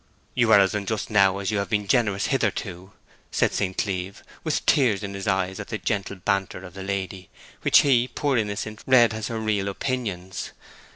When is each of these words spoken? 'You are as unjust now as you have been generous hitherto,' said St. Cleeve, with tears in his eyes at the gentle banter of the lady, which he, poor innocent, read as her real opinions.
'You 0.33 0.51
are 0.51 0.59
as 0.59 0.73
unjust 0.73 1.11
now 1.11 1.37
as 1.37 1.51
you 1.51 1.59
have 1.59 1.69
been 1.69 1.87
generous 1.87 2.25
hitherto,' 2.33 2.91
said 3.29 3.53
St. 3.53 3.77
Cleeve, 3.77 4.23
with 4.43 4.65
tears 4.65 5.03
in 5.03 5.13
his 5.13 5.27
eyes 5.27 5.59
at 5.59 5.67
the 5.67 5.77
gentle 5.77 6.15
banter 6.15 6.63
of 6.63 6.73
the 6.73 6.81
lady, 6.81 7.29
which 7.61 7.81
he, 7.81 8.07
poor 8.07 8.35
innocent, 8.35 8.81
read 8.87 9.13
as 9.13 9.27
her 9.27 9.39
real 9.39 9.67
opinions. 9.69 10.53